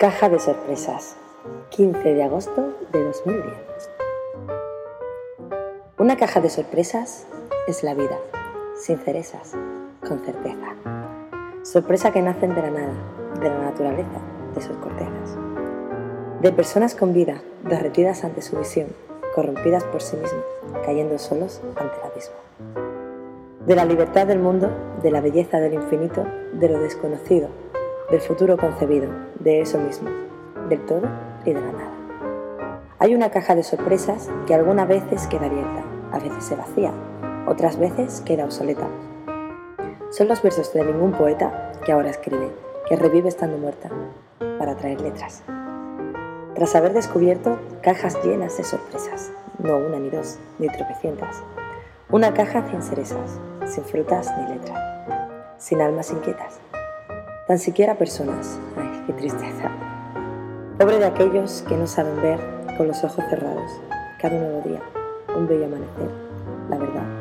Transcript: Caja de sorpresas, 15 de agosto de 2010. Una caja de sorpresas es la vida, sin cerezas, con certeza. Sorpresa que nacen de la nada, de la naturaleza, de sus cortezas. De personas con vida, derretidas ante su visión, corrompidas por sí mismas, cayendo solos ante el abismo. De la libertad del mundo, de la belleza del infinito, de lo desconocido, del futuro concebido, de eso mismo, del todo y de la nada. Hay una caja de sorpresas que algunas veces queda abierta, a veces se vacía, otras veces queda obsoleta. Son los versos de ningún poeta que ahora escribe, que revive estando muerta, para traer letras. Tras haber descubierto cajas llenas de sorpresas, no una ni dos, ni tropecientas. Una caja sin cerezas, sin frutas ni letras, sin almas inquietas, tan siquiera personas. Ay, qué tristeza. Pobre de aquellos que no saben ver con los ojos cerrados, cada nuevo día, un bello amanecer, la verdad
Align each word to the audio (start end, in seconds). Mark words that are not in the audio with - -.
Caja 0.00 0.30
de 0.30 0.38
sorpresas, 0.38 1.14
15 1.68 2.14
de 2.14 2.22
agosto 2.22 2.72
de 2.90 3.04
2010. 3.04 3.44
Una 5.98 6.16
caja 6.16 6.40
de 6.40 6.48
sorpresas 6.48 7.26
es 7.68 7.82
la 7.82 7.92
vida, 7.92 8.18
sin 8.78 8.96
cerezas, 8.96 9.52
con 10.08 10.20
certeza. 10.20 10.74
Sorpresa 11.64 12.14
que 12.14 12.22
nacen 12.22 12.54
de 12.54 12.62
la 12.62 12.70
nada, 12.70 12.94
de 13.40 13.50
la 13.50 13.58
naturaleza, 13.58 14.22
de 14.54 14.62
sus 14.62 14.78
cortezas. 14.78 15.36
De 16.40 16.50
personas 16.50 16.94
con 16.94 17.12
vida, 17.12 17.42
derretidas 17.64 18.24
ante 18.24 18.40
su 18.40 18.56
visión, 18.56 18.86
corrompidas 19.34 19.84
por 19.84 20.00
sí 20.00 20.16
mismas, 20.16 20.44
cayendo 20.82 21.18
solos 21.18 21.60
ante 21.76 21.96
el 21.98 22.10
abismo. 22.10 22.36
De 23.66 23.76
la 23.76 23.84
libertad 23.84 24.26
del 24.26 24.38
mundo, 24.38 24.70
de 25.02 25.10
la 25.10 25.20
belleza 25.20 25.60
del 25.60 25.74
infinito, 25.74 26.24
de 26.54 26.70
lo 26.70 26.78
desconocido, 26.78 27.50
del 28.10 28.20
futuro 28.20 28.56
concebido, 28.56 29.08
de 29.38 29.60
eso 29.60 29.78
mismo, 29.78 30.10
del 30.68 30.84
todo 30.84 31.08
y 31.44 31.52
de 31.52 31.60
la 31.60 31.72
nada. 31.72 31.90
Hay 32.98 33.14
una 33.14 33.30
caja 33.30 33.54
de 33.54 33.62
sorpresas 33.62 34.28
que 34.46 34.54
algunas 34.54 34.88
veces 34.88 35.26
queda 35.26 35.46
abierta, 35.46 35.82
a 36.12 36.18
veces 36.18 36.44
se 36.44 36.56
vacía, 36.56 36.92
otras 37.46 37.78
veces 37.78 38.20
queda 38.22 38.44
obsoleta. 38.44 38.86
Son 40.10 40.28
los 40.28 40.42
versos 40.42 40.72
de 40.72 40.84
ningún 40.84 41.12
poeta 41.12 41.72
que 41.84 41.92
ahora 41.92 42.10
escribe, 42.10 42.50
que 42.88 42.96
revive 42.96 43.28
estando 43.28 43.58
muerta, 43.58 43.88
para 44.58 44.76
traer 44.76 45.00
letras. 45.00 45.42
Tras 46.54 46.74
haber 46.74 46.92
descubierto 46.92 47.58
cajas 47.80 48.18
llenas 48.24 48.56
de 48.56 48.64
sorpresas, 48.64 49.30
no 49.58 49.76
una 49.76 49.98
ni 49.98 50.10
dos, 50.10 50.38
ni 50.58 50.68
tropecientas. 50.68 51.42
Una 52.10 52.34
caja 52.34 52.68
sin 52.68 52.82
cerezas, 52.82 53.38
sin 53.66 53.84
frutas 53.84 54.30
ni 54.36 54.54
letras, 54.54 54.78
sin 55.58 55.80
almas 55.80 56.10
inquietas, 56.10 56.60
tan 57.50 57.58
siquiera 57.58 57.96
personas. 57.96 58.60
Ay, 58.76 59.02
qué 59.08 59.12
tristeza. 59.12 59.72
Pobre 60.78 61.00
de 61.00 61.06
aquellos 61.06 61.64
que 61.68 61.76
no 61.76 61.88
saben 61.88 62.22
ver 62.22 62.38
con 62.76 62.86
los 62.86 63.02
ojos 63.02 63.24
cerrados, 63.28 63.72
cada 64.22 64.38
nuevo 64.38 64.62
día, 64.68 64.80
un 65.36 65.48
bello 65.48 65.64
amanecer, 65.64 66.10
la 66.70 66.78
verdad 66.78 67.19